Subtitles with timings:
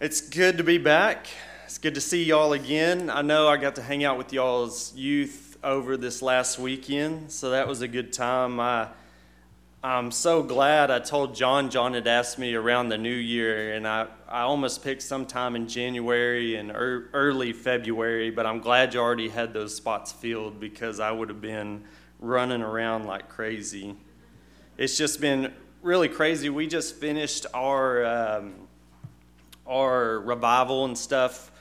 [0.00, 1.26] It's good to be back.
[1.66, 3.10] It's good to see y'all again.
[3.10, 7.50] I know I got to hang out with y'all's youth over this last weekend, so
[7.50, 8.60] that was a good time.
[8.60, 8.88] I,
[9.84, 11.68] I'm so glad I told John.
[11.68, 15.68] John had asked me around the new year, and I, I almost picked sometime in
[15.68, 20.98] January and er, early February, but I'm glad you already had those spots filled because
[20.98, 21.84] I would have been
[22.20, 23.94] running around like crazy.
[24.78, 26.48] It's just been really crazy.
[26.48, 28.06] We just finished our.
[28.06, 28.68] Um,
[29.70, 31.52] our revival and stuff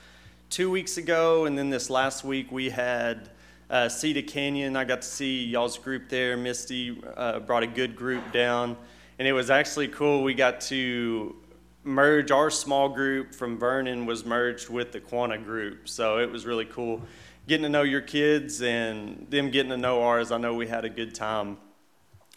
[0.50, 3.29] two weeks ago, and then this last week we had
[3.70, 4.75] uh, Cedar Canyon.
[4.75, 6.36] I got to see y'all's group there.
[6.36, 8.75] Misty uh, brought a good group down,
[9.19, 10.24] and it was actually cool.
[10.24, 11.36] We got to
[11.83, 16.47] merge our small group from Vernon was merged with the Quanah group, so it was
[16.47, 17.02] really cool
[17.47, 20.32] getting to know your kids and them getting to know ours.
[20.32, 21.57] I know we had a good time.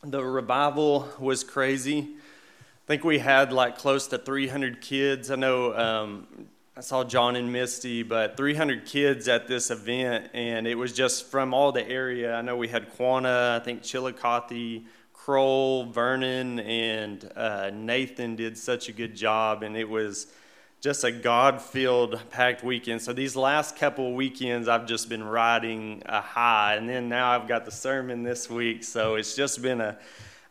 [0.02, 2.16] The revival was crazy.
[2.82, 5.30] I think we had like close to 300 kids.
[5.30, 6.26] I know um,
[6.76, 11.30] I saw John and Misty, but 300 kids at this event, and it was just
[11.30, 12.34] from all the area.
[12.34, 18.88] I know we had Quanah, I think Chillicothe, Crowell, Vernon, and uh, Nathan did such
[18.88, 20.26] a good job, and it was
[20.80, 23.00] just a God-filled, packed weekend.
[23.00, 27.46] So these last couple weekends, I've just been riding a high, and then now I've
[27.46, 29.98] got the sermon this week, so it's just been a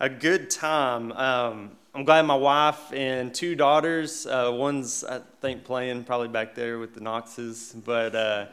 [0.01, 1.11] a good time.
[1.11, 6.55] Um, I'm glad my wife and two daughters, uh, one's, I think, playing probably back
[6.55, 8.45] there with the Knoxes, but uh,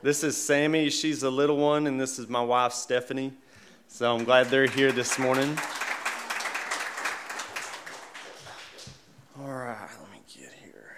[0.00, 0.88] this is Sammy.
[0.88, 3.34] She's a little one, and this is my wife, Stephanie.
[3.86, 5.58] So I'm glad they're here this morning.
[9.38, 10.96] All right, let me get here.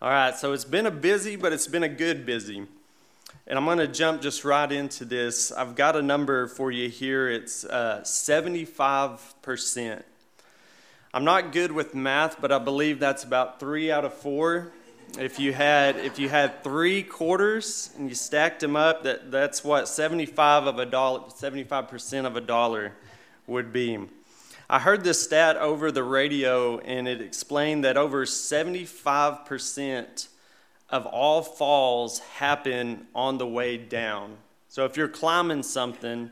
[0.00, 2.68] All right, so it's been a busy, but it's been a good busy.
[3.46, 5.52] And I'm going to jump just right into this.
[5.52, 7.28] I've got a number for you here.
[7.28, 10.02] It's uh, 75%.
[11.12, 14.72] I'm not good with math, but I believe that's about three out of four.
[15.18, 19.62] If you had if you had three quarters and you stacked them up, that, that's
[19.62, 22.94] what 75 of a dollar, 75% of a dollar
[23.46, 23.98] would be.
[24.68, 30.28] I heard this stat over the radio, and it explained that over 75%
[30.94, 34.36] of all falls happen on the way down.
[34.68, 36.30] So if you're climbing something,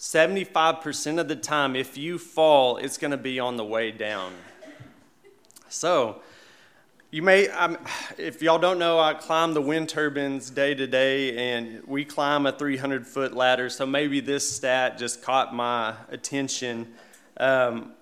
[0.00, 4.32] 75% of the time, if you fall, it's going to be on the way down.
[5.68, 6.22] So,
[7.12, 7.78] you may, I'm,
[8.18, 12.46] if y'all don't know, I climb the wind turbines day to day, and we climb
[12.46, 13.70] a 300 foot ladder.
[13.70, 16.94] So maybe this stat just caught my attention.
[17.36, 17.92] Um,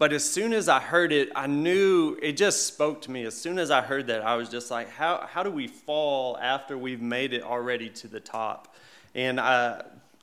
[0.00, 3.26] but as soon as I heard it, I knew it just spoke to me.
[3.26, 6.38] As soon as I heard that, I was just like, how, how do we fall
[6.38, 8.74] after we've made it already to the top?
[9.14, 9.82] And I,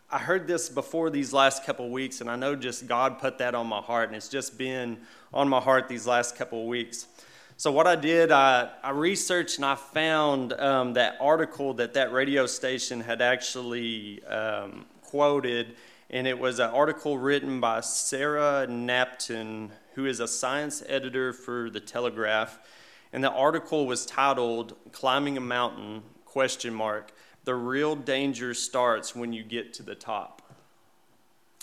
[0.09, 3.53] I heard this before these last couple weeks, and I know just God put that
[3.53, 4.97] on my heart, and it's just been
[5.31, 7.05] on my heart these last couple weeks.
[7.57, 12.11] So, what I did, I, I researched and I found um, that article that that
[12.11, 15.75] radio station had actually um, quoted
[16.09, 21.69] and it was an article written by Sarah Knapton, who is a science editor for
[21.69, 22.59] the Telegraph,
[23.12, 27.12] and the article was titled "Climbing a Mountain?" question mark.
[27.46, 30.41] The real danger starts when you get to the top.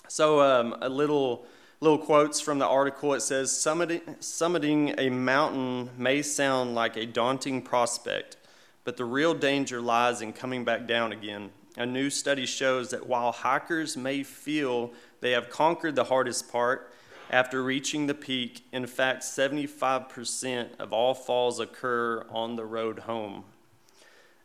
[0.09, 1.47] So, um, a little
[1.81, 3.15] little quotes from the article.
[3.15, 8.37] It says, summiting, summiting a mountain may sound like a daunting prospect,
[8.85, 11.51] but the real danger lies in coming back down again.
[11.77, 16.93] A new study shows that while hikers may feel they have conquered the hardest part,
[17.31, 23.45] after reaching the peak, in fact, 75% of all falls occur on the road home.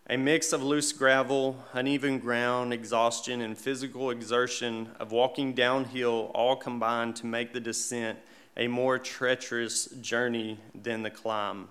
[0.10, 6.56] A mix of loose gravel, uneven ground, exhaustion, and physical exertion of walking downhill all
[6.56, 8.18] combine to make the descent
[8.58, 11.68] a more treacherous journey than the climb.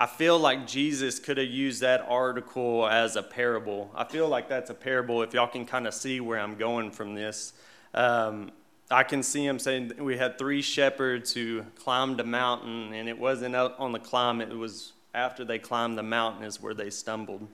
[0.00, 3.90] I feel like Jesus could have used that article as a parable.
[3.96, 6.92] I feel like that's a parable if y'all can kind of see where I'm going
[6.92, 7.52] from this.
[7.94, 8.52] Um,
[8.92, 13.18] I can see him saying we had three shepherds who climbed a mountain, and it
[13.18, 17.48] wasn't on the climb, it was after they climbed the mountain, is where they stumbled.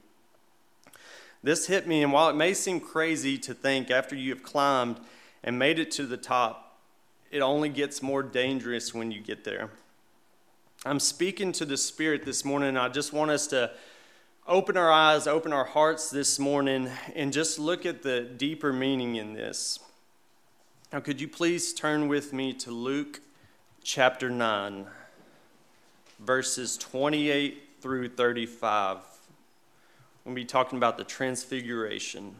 [1.42, 5.00] This hit me, and while it may seem crazy to think after you have climbed
[5.42, 6.78] and made it to the top,
[7.30, 9.70] it only gets more dangerous when you get there.
[10.86, 12.76] I'm speaking to the Spirit this morning.
[12.76, 13.70] I just want us to
[14.46, 19.16] open our eyes, open our hearts this morning, and just look at the deeper meaning
[19.16, 19.78] in this.
[20.92, 23.22] Now, could you please turn with me to Luke
[23.82, 24.84] chapter 9,
[26.18, 28.98] verses 28 through 35?
[30.26, 32.34] We'll be talking about the transfiguration.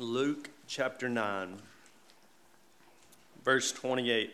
[0.00, 1.56] Luke chapter 9,
[3.44, 4.30] verse 28.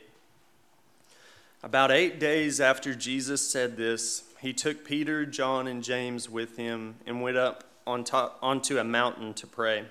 [1.65, 6.95] About eight days after Jesus said this, he took Peter, John, and James with him
[7.05, 9.87] and went up on top, onto a mountain to pray.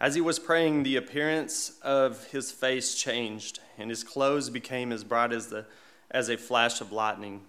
[0.00, 5.04] As he was praying, the appearance of his face changed, and his clothes became as
[5.04, 5.66] bright as, the,
[6.10, 7.42] as a flash of lightning.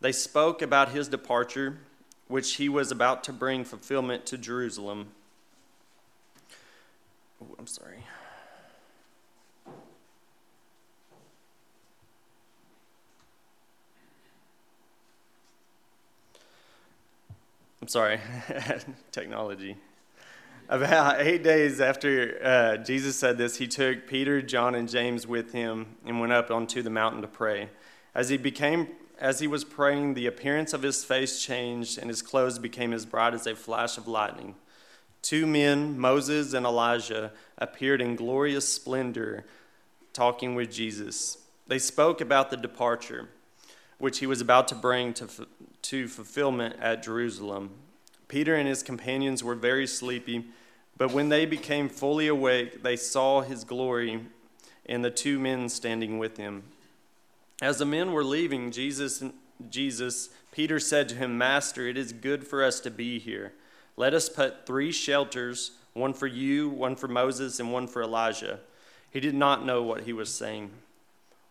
[0.00, 1.78] They spoke about his departure,
[2.26, 5.10] which he was about to bring fulfillment to Jerusalem.
[7.42, 8.04] Oh, I'm sorry.
[17.82, 18.18] I'm sorry,
[19.12, 19.76] technology.
[20.68, 25.52] About eight days after uh, Jesus said this, he took Peter, John, and James with
[25.52, 27.68] him and went up onto the mountain to pray.
[28.12, 28.88] As he became,
[29.20, 33.06] as he was praying, the appearance of his face changed, and his clothes became as
[33.06, 34.56] bright as a flash of lightning.
[35.26, 39.44] Two men, Moses and Elijah, appeared in glorious splendor,
[40.12, 41.38] talking with Jesus.
[41.66, 43.28] They spoke about the departure,
[43.98, 45.26] which he was about to bring to,
[45.82, 47.70] to fulfillment at Jerusalem.
[48.28, 50.44] Peter and his companions were very sleepy,
[50.96, 54.26] but when they became fully awake, they saw his glory
[54.88, 56.62] and the two men standing with him.
[57.60, 59.24] As the men were leaving, Jesus,
[59.70, 63.54] Jesus, Peter said to him, Master, it is good for us to be here.
[63.96, 68.60] Let us put three shelters, one for you, one for Moses, and one for Elijah.
[69.10, 70.70] He did not know what he was saying.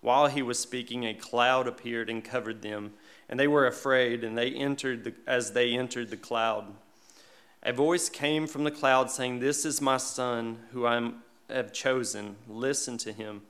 [0.01, 2.93] While he was speaking, a cloud appeared and covered them
[3.29, 6.65] and they were afraid, and they entered the, as they entered the cloud.
[7.63, 11.11] A voice came from the cloud saying, This is my son, who I
[11.49, 12.35] have chosen.
[12.47, 13.41] Listen to him.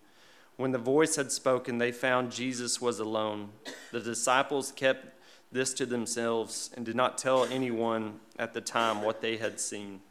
[0.55, 3.49] When the voice had spoken, they found Jesus was alone.
[3.91, 5.14] The disciples kept
[5.55, 10.01] this to themselves and did not tell anyone at the time what they had seen.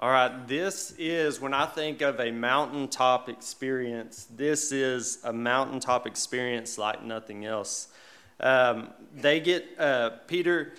[0.00, 6.06] All right, this is when I think of a mountaintop experience, this is a mountaintop
[6.06, 7.88] experience like nothing else.
[8.40, 10.72] Um, they get, uh, Peter,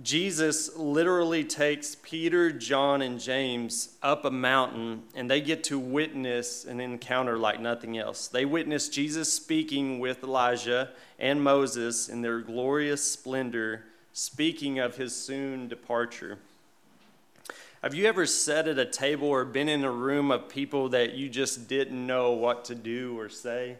[0.00, 6.64] Jesus literally takes Peter, John, and James up a mountain, and they get to witness
[6.64, 8.26] an encounter like nothing else.
[8.26, 13.84] They witness Jesus speaking with Elijah and Moses in their glorious splendor,
[14.14, 16.38] speaking of his soon departure.
[17.82, 21.14] Have you ever sat at a table or been in a room of people that
[21.14, 23.76] you just didn't know what to do or say?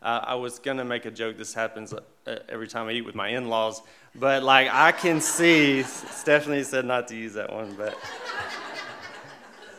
[0.00, 1.36] Uh, I was going to make a joke.
[1.36, 1.92] This happens
[2.28, 3.80] Uh, every time I eat with my in laws.
[4.14, 7.96] But, like, I can see, Stephanie said not to use that one, but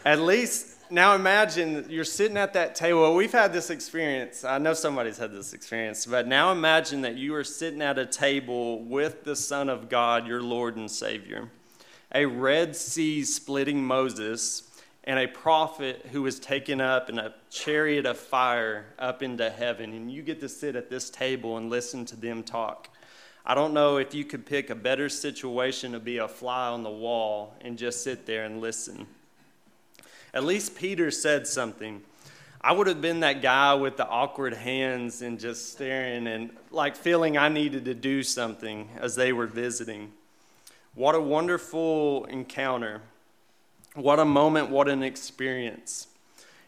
[0.04, 3.14] at least now imagine you're sitting at that table.
[3.14, 4.44] We've had this experience.
[4.44, 8.06] I know somebody's had this experience, but now imagine that you are sitting at a
[8.08, 11.50] table with the Son of God, your Lord and Savior
[12.14, 14.62] a Red Sea splitting Moses,
[15.10, 19.92] and a prophet who was taken up in a chariot of fire up into heaven.
[19.92, 22.90] And you get to sit at this table and listen to them talk.
[23.44, 26.84] I don't know if you could pick a better situation to be a fly on
[26.84, 29.08] the wall and just sit there and listen.
[30.32, 32.04] At least Peter said something.
[32.62, 36.96] I would have been that guy with the awkward hands and just staring and like
[36.96, 40.12] feeling I needed to do something as they were visiting.
[40.94, 43.02] What a wonderful encounter.
[44.00, 46.08] What a moment, what an experience.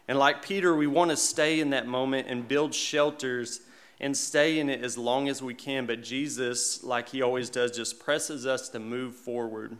[0.06, 3.60] And like Peter, we want to stay in that moment and build shelters
[4.00, 5.86] and stay in it as long as we can.
[5.86, 9.76] But Jesus, like he always does, just presses us to move forward.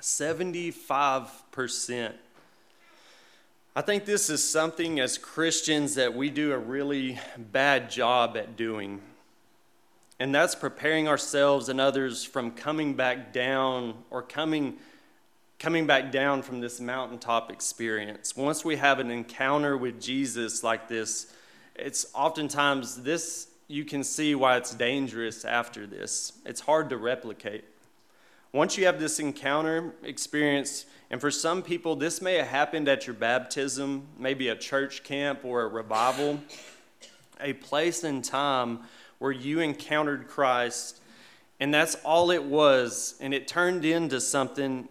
[0.00, 2.12] 75%.
[3.74, 8.56] I think this is something as Christians that we do a really bad job at
[8.56, 9.00] doing
[10.22, 14.76] and that's preparing ourselves and others from coming back down or coming
[15.62, 18.36] coming back down from this mountaintop experience.
[18.36, 21.32] Once we have an encounter with Jesus like this,
[21.76, 26.32] it's oftentimes this you can see why it's dangerous after this.
[26.44, 27.62] It's hard to replicate.
[28.52, 33.06] Once you have this encounter experience, and for some people, this may have happened at
[33.06, 36.40] your baptism, maybe a church camp or a revival,
[37.40, 38.80] a place and time
[39.20, 41.00] where you encountered Christ,
[41.60, 44.88] and that's all it was, and it turned into something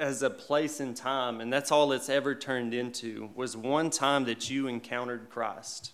[0.00, 4.24] as a place and time, and that's all it's ever turned into was one time
[4.24, 5.92] that you encountered Christ.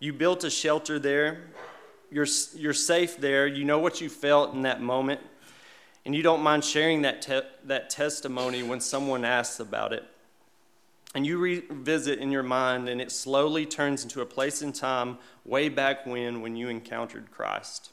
[0.00, 1.44] You built a shelter there.
[2.10, 3.46] You're, you're safe there.
[3.46, 5.20] You know what you felt in that moment.
[6.04, 10.04] And you don't mind sharing that, te- that testimony when someone asks about it
[11.14, 15.16] and you revisit in your mind, and it slowly turns into a place in time
[15.44, 17.90] way back when, when you encountered Christ.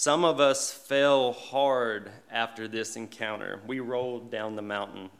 [0.00, 3.60] Some of us fell hard after this encounter.
[3.66, 5.10] We rolled down the mountain.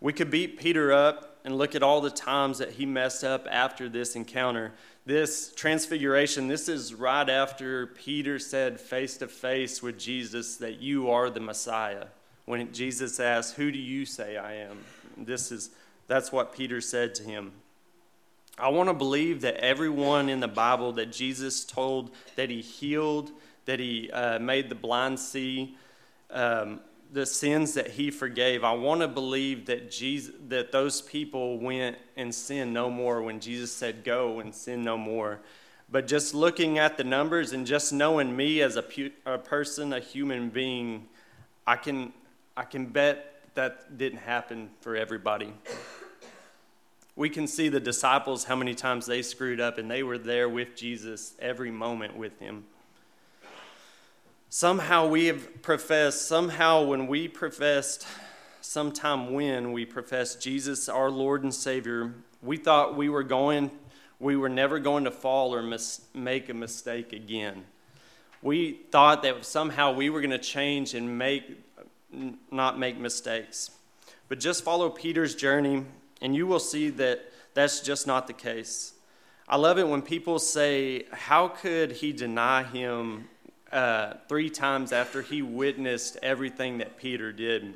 [0.00, 3.46] We could beat Peter up and look at all the times that he messed up
[3.50, 4.72] after this encounter.
[5.04, 11.10] This transfiguration, this is right after Peter said face to face with Jesus that you
[11.10, 12.06] are the Messiah.
[12.46, 14.78] When Jesus asked, Who do you say I am?
[15.18, 15.68] This is
[16.06, 17.52] that's what Peter said to him.
[18.58, 23.30] I want to believe that everyone in the Bible that Jesus told that he healed,
[23.64, 25.76] that he uh, made the blind see,
[26.30, 26.80] um,
[27.12, 28.62] the sins that he forgave.
[28.64, 33.40] I want to believe that Jesus, that those people went and sinned no more when
[33.40, 35.40] Jesus said, "Go and sin no more."
[35.92, 39.92] But just looking at the numbers and just knowing me as a, pu- a person,
[39.92, 41.08] a human being,
[41.66, 42.12] I can
[42.56, 45.52] I can bet that didn't happen for everybody.
[47.16, 50.48] We can see the disciples how many times they screwed up, and they were there
[50.48, 52.64] with Jesus every moment with him.
[54.52, 58.04] Somehow we have professed, somehow when we professed,
[58.60, 63.70] sometime when we professed Jesus our Lord and Savior, we thought we were going,
[64.18, 67.62] we were never going to fall or mis- make a mistake again.
[68.42, 71.44] We thought that somehow we were going to change and make,
[72.50, 73.70] not make mistakes.
[74.28, 75.84] But just follow Peter's journey,
[76.20, 77.20] and you will see that
[77.54, 78.94] that's just not the case.
[79.48, 83.28] I love it when people say, How could he deny him
[83.72, 87.74] uh, three times after he witnessed everything that Peter did.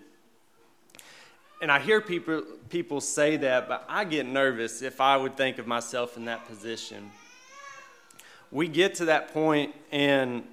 [1.63, 5.59] And I hear people, people say that, but I get nervous if I would think
[5.59, 7.11] of myself in that position.
[8.51, 10.45] We get to that point, and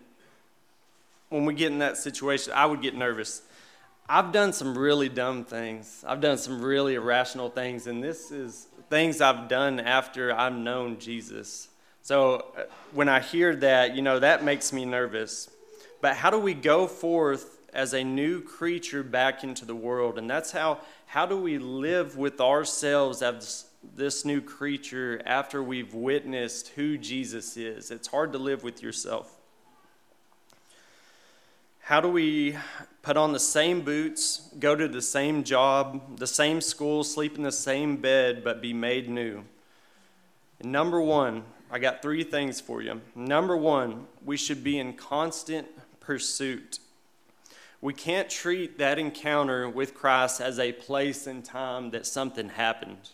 [1.29, 3.41] when we get in that situation, I would get nervous.
[4.07, 6.03] I've done some really dumb things.
[6.07, 10.99] I've done some really irrational things, and this is things I've done after I've known
[10.99, 11.69] Jesus.
[12.03, 15.49] So uh, when I hear that, you know, that makes me nervous.
[16.01, 20.17] But how do we go forth as a new creature back into the world?
[20.17, 23.65] And that's how, how do we live with ourselves as
[23.95, 27.91] this new creature after we've witnessed who Jesus is?
[27.91, 29.37] It's hard to live with yourself.
[31.81, 32.57] How do we
[33.01, 37.43] put on the same boots, go to the same job, the same school, sleep in
[37.43, 39.43] the same bed, but be made new?
[40.63, 42.99] Number one, I got three things for you.
[43.15, 45.67] Number one, we should be in constant
[46.01, 46.79] pursuit.
[47.79, 53.11] We can't treat that encounter with Christ as a place and time that something happened.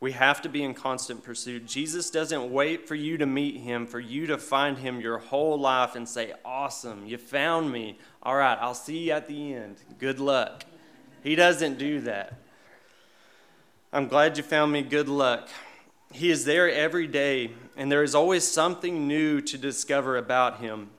[0.00, 1.64] We have to be in constant pursuit.
[1.64, 5.58] Jesus doesn't wait for you to meet him, for you to find him your whole
[5.58, 7.98] life and say, Awesome, you found me.
[8.22, 9.76] All right, I'll see you at the end.
[9.98, 10.64] Good luck.
[11.22, 12.34] He doesn't do that.
[13.92, 14.82] I'm glad you found me.
[14.82, 15.48] Good luck.
[16.12, 20.90] He is there every day, and there is always something new to discover about Him.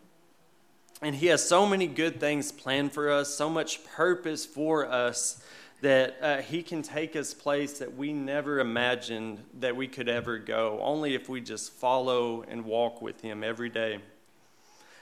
[1.02, 5.44] And He has so many good things planned for us, so much purpose for us,
[5.82, 10.38] that uh, He can take us place that we never imagined that we could ever
[10.38, 14.00] go, only if we just follow and walk with Him every day.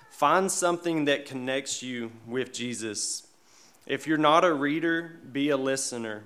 [0.10, 3.28] Find something that connects you with Jesus.
[3.88, 6.24] If you're not a reader, be a listener.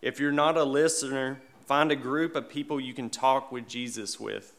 [0.00, 4.20] If you're not a listener, Find a group of people you can talk with Jesus
[4.20, 4.53] with.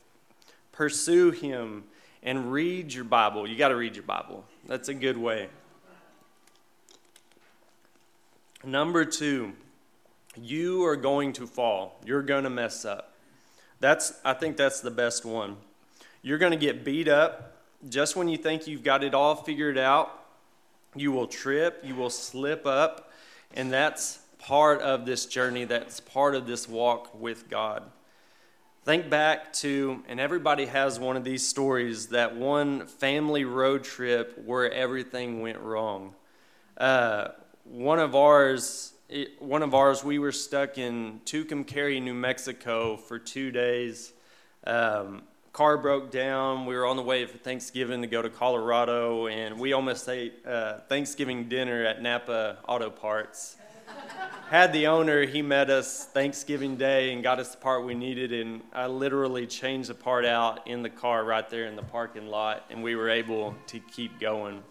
[0.75, 1.86] Pursue him
[2.22, 3.48] and read your Bible.
[3.48, 4.44] You got to read your Bible.
[4.67, 5.48] That's a good way.
[8.63, 9.53] Number two,
[10.36, 12.00] you are going to fall.
[12.05, 13.13] You're going to mess up.
[13.79, 15.58] That's I think that's the best one.
[16.22, 19.77] You're going to get beat up just when you think you've got it all figured
[19.77, 20.25] out.
[20.96, 23.12] You will trip, you will slip up,
[23.53, 27.84] and that's part of this journey, that's part of this walk with God.
[28.86, 34.39] Think back to, and everybody has one of these stories, that one family road trip
[34.46, 36.13] where everything went wrong.
[36.77, 37.30] Uh,
[37.63, 38.94] one of ours,
[39.39, 44.13] one of ours, we were stuck in Tucumcari, New Mexico for two days.
[44.68, 46.68] Um, car broke down.
[46.68, 50.46] We were on the way for Thanksgiving to go to Colorado, and we almost ate
[50.46, 53.58] uh, Thanksgiving dinner at Napa Auto Parts
[54.50, 58.32] had the owner, he met us Thanksgiving Day and got us the part we needed,
[58.32, 62.27] and I literally changed the part out in the car right there in the parking
[62.27, 64.62] lot, and we were able to keep going.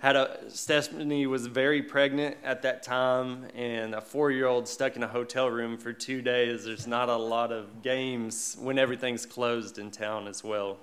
[0.00, 5.08] Had a Stephanie was very pregnant at that time, and a four-year-old stuck in a
[5.08, 6.64] hotel room for two days.
[6.64, 10.76] There's not a lot of games when everything's closed in town as well.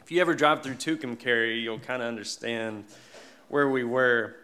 [0.00, 2.84] If you ever drive through Tucumcari, you'll kind of understand
[3.48, 4.34] where we were.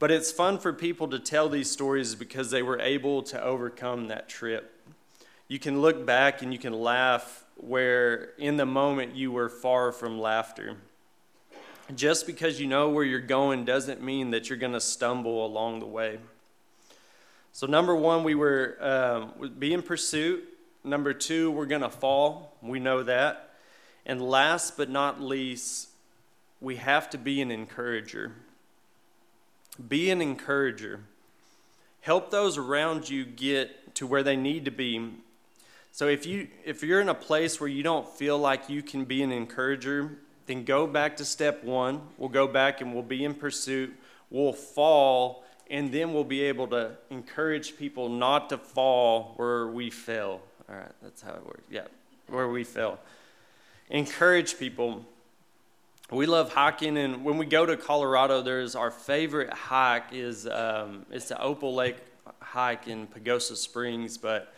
[0.00, 4.08] But it's fun for people to tell these stories because they were able to overcome
[4.08, 4.74] that trip.
[5.46, 9.92] You can look back and you can laugh where in the moment you were far
[9.92, 10.78] from laughter.
[11.94, 15.80] just because you know where you're going doesn't mean that you're going to stumble along
[15.80, 16.18] the way.
[17.52, 20.44] So, number one, we were um, be in pursuit.
[20.82, 22.56] Number two, we're going to fall.
[22.62, 23.50] We know that.
[24.06, 25.88] And last but not least,
[26.58, 28.32] we have to be an encourager.
[29.88, 31.00] Be an encourager.
[32.00, 35.12] Help those around you get to where they need to be.
[35.92, 39.04] So if you if you're in a place where you don't feel like you can
[39.04, 42.00] be an encourager, then go back to step 1.
[42.16, 43.94] We'll go back and we'll be in pursuit.
[44.30, 49.88] We'll fall and then we'll be able to encourage people not to fall where we
[49.88, 50.40] fail.
[50.68, 51.62] All right, that's how it works.
[51.70, 51.86] Yeah,
[52.26, 52.98] where we fail.
[53.88, 55.04] Encourage people.
[56.12, 61.06] We love hiking, and when we go to Colorado, there's our favorite hike is um,
[61.08, 61.98] it's the Opal Lake
[62.40, 64.52] hike in Pagosa Springs, but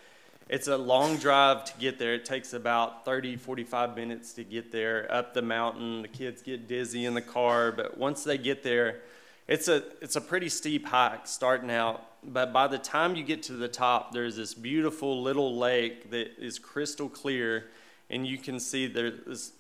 [0.49, 2.14] it's a long drive to get there.
[2.14, 6.00] It takes about 30, 45 minutes to get there up the mountain.
[6.00, 9.00] The kids get dizzy in the car, but once they get there,
[9.47, 12.02] it's a, it's a pretty steep hike starting out.
[12.25, 16.42] But by the time you get to the top, there's this beautiful little lake that
[16.42, 17.66] is crystal clear,
[18.09, 19.52] and you can see there, this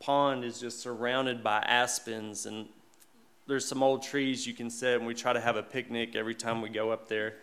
[0.00, 2.66] pond is just surrounded by aspens, and
[3.46, 6.34] there's some old trees you can sit, and we try to have a picnic every
[6.34, 7.34] time we go up there.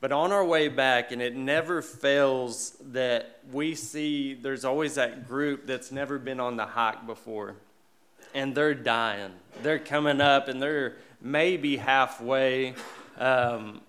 [0.00, 5.28] But on our way back, and it never fails that we see there's always that
[5.28, 7.54] group that's never been on the hike before.
[8.34, 9.30] And they're dying.
[9.62, 12.74] They're coming up and they're maybe halfway.
[13.16, 13.82] Um,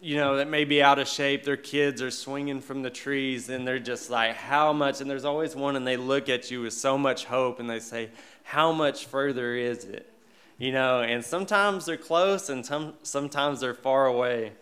[0.00, 1.44] you know, that may be out of shape.
[1.44, 5.00] Their kids are swinging from the trees and they're just like, how much?
[5.00, 7.80] And there's always one and they look at you with so much hope and they
[7.80, 8.10] say,
[8.44, 10.12] how much further is it?
[10.58, 14.52] You know, and sometimes they're close and some, sometimes they're far away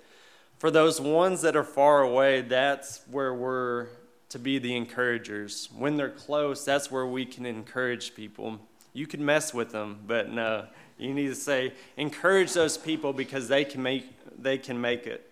[0.59, 3.89] for those ones that are far away, that's where we're
[4.31, 5.69] to be the encouragers.
[5.77, 8.59] When they're close, that's where we can encourage people.
[8.93, 10.67] You can mess with them, but no,
[10.99, 14.07] you need to say, encourage those people because they can make,
[14.41, 15.31] they can make it.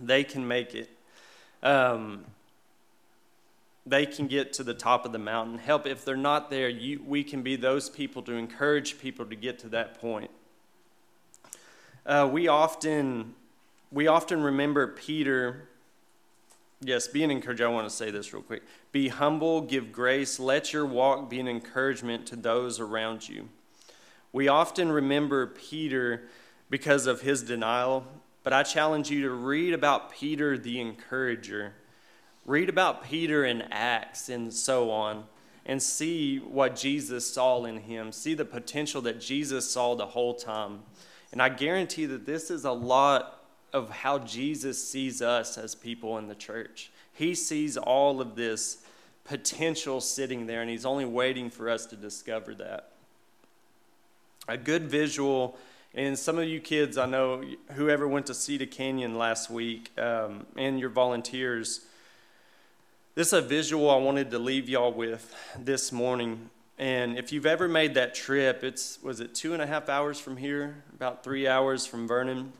[0.00, 0.90] They can make it.
[1.62, 2.24] Um,
[3.86, 5.58] they can get to the top of the mountain.
[5.58, 9.36] Help if they're not there, you, we can be those people to encourage people to
[9.36, 10.30] get to that point.
[12.06, 13.34] Uh, we often
[13.90, 15.68] we often remember Peter.
[16.80, 17.66] Yes, be an encourager.
[17.66, 18.62] I want to say this real quick.
[18.90, 23.48] Be humble, give grace, let your walk be an encouragement to those around you.
[24.32, 26.24] We often remember Peter
[26.68, 28.04] because of his denial,
[28.44, 31.72] but I challenge you to read about Peter the encourager.
[32.46, 35.24] Read about Peter in Acts and so on,
[35.66, 38.12] and see what Jesus saw in him.
[38.12, 40.82] See the potential that Jesus saw the whole time.
[41.32, 46.18] And I guarantee that this is a lot of how Jesus sees us as people
[46.18, 46.92] in the church.
[47.12, 48.84] He sees all of this
[49.24, 52.90] potential sitting there, and He's only waiting for us to discover that.
[54.46, 55.56] A good visual,
[55.94, 60.44] and some of you kids, I know, whoever went to Cedar Canyon last week, um,
[60.56, 61.86] and your volunteers,
[63.14, 66.50] this is a visual I wanted to leave y'all with this morning.
[66.78, 70.18] And if you've ever made that trip, it's was it two and a half hours
[70.18, 72.52] from here, about three hours from Vernon.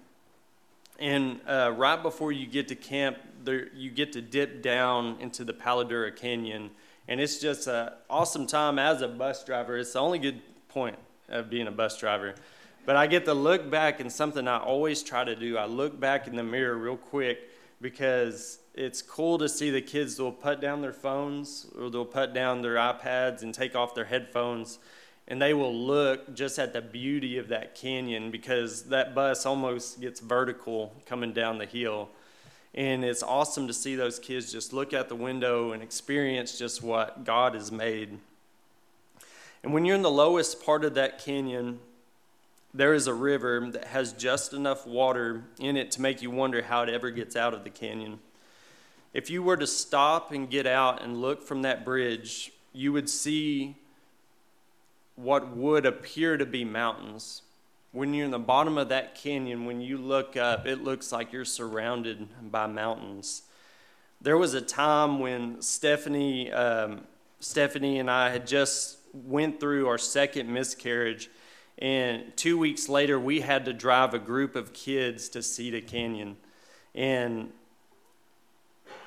[1.00, 5.42] And uh, right before you get to camp, there, you get to dip down into
[5.42, 6.70] the Palo Duro Canyon.
[7.08, 9.76] And it's just an awesome time as a bus driver.
[9.76, 12.36] It's the only good point of being a bus driver.
[12.86, 15.98] But I get to look back, and something I always try to do I look
[15.98, 20.60] back in the mirror real quick because it's cool to see the kids will put
[20.60, 24.78] down their phones or they'll put down their iPads and take off their headphones
[25.26, 30.00] and they will look just at the beauty of that canyon because that bus almost
[30.00, 32.10] gets vertical coming down the hill.
[32.74, 36.82] And it's awesome to see those kids just look out the window and experience just
[36.82, 38.18] what God has made.
[39.62, 41.80] And when you're in the lowest part of that canyon,
[42.74, 46.60] there is a river that has just enough water in it to make you wonder
[46.60, 48.18] how it ever gets out of the canyon.
[49.12, 53.08] If you were to stop and get out and look from that bridge, you would
[53.08, 53.76] see
[55.14, 57.42] what would appear to be mountains.
[57.92, 61.32] When you're in the bottom of that canyon, when you look up, it looks like
[61.32, 63.42] you're surrounded by mountains.
[64.20, 67.02] There was a time when Stephanie, um,
[67.38, 71.30] Stephanie and I had just went through our second miscarriage,
[71.78, 76.36] and two weeks later, we had to drive a group of kids to Cedar Canyon.
[76.94, 77.52] And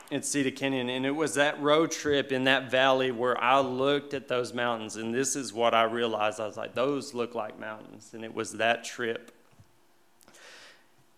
[0.09, 0.89] in Cedar Canyon.
[0.89, 4.95] And it was that road trip in that valley where I looked at those mountains,
[4.95, 6.39] and this is what I realized.
[6.39, 8.11] I was like, those look like mountains.
[8.13, 9.31] And it was that trip.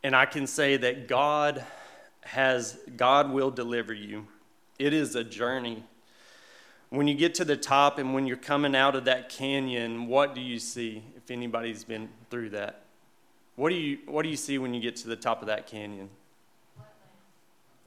[0.03, 1.63] And I can say that God
[2.21, 4.27] has, God will deliver you.
[4.77, 5.83] It is a journey.
[6.89, 10.33] When you get to the top and when you're coming out of that canyon, what
[10.33, 12.83] do you see if anybody's been through that?
[13.55, 15.67] What do you what do you see when you get to the top of that
[15.67, 16.09] canyon?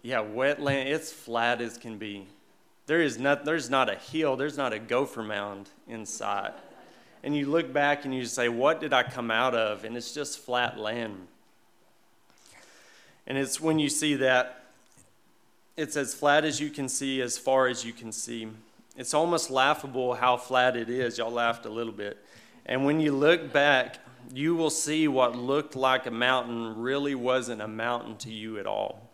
[0.02, 0.86] Yeah, wetland.
[0.86, 2.26] It's flat as can be.
[2.86, 6.52] There is not, there's not a hill, there's not a gopher mound in sight.
[7.22, 9.84] And you look back and you say, What did I come out of?
[9.84, 11.28] And it's just flat land.
[13.26, 14.64] And it's when you see that,
[15.76, 18.48] it's as flat as you can see, as far as you can see.
[18.96, 21.18] It's almost laughable how flat it is.
[21.18, 22.18] Y'all laughed a little bit.
[22.66, 23.98] And when you look back,
[24.32, 28.66] you will see what looked like a mountain really wasn't a mountain to you at
[28.66, 29.12] all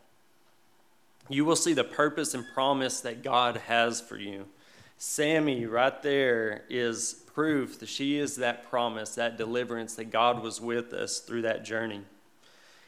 [1.29, 4.47] you will see the purpose and promise that God has for you.
[4.97, 10.61] Sammy, right there, is proof that she is that promise, that deliverance, that God was
[10.61, 12.03] with us through that journey.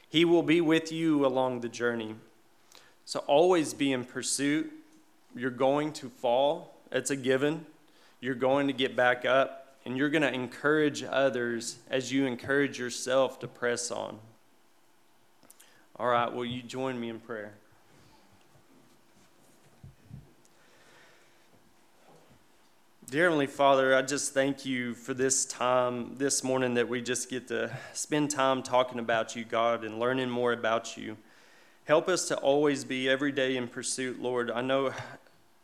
[0.09, 2.17] He will be with you along the journey.
[3.05, 4.73] So always be in pursuit.
[5.37, 7.67] You're going to fall, it's a given.
[8.21, 12.79] You're going to get back up, and you're going to encourage others as you encourage
[12.79, 14.19] yourself to press on.
[15.97, 17.53] All right, will you join me in prayer?
[23.11, 27.29] Dear Heavenly Father, I just thank you for this time this morning that we just
[27.29, 31.17] get to spend time talking about you, God, and learning more about you.
[31.87, 34.49] Help us to always be every day in pursuit, Lord.
[34.49, 34.93] I know,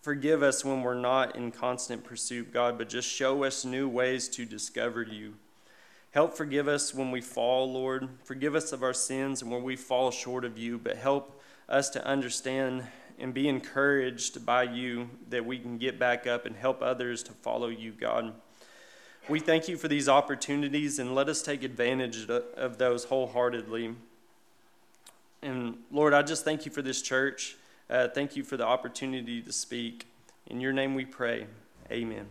[0.07, 4.29] forgive us when we're not in constant pursuit, God, but just show us new ways
[4.29, 5.35] to discover you.
[6.13, 8.09] Help forgive us when we fall, Lord.
[8.23, 11.91] Forgive us of our sins and when we fall short of you, but help us
[11.91, 12.85] to understand
[13.19, 17.33] and be encouraged by you that we can get back up and help others to
[17.33, 18.33] follow you, God.
[19.29, 23.97] We thank you for these opportunities and let us take advantage of those wholeheartedly.
[25.43, 27.57] And Lord, I just thank you for this church.
[27.89, 30.09] Uh, thank you for the opportunity to speak.
[30.47, 31.47] In your name we pray.
[31.91, 32.27] Amen.